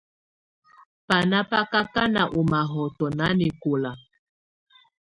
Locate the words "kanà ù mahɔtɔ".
1.93-3.05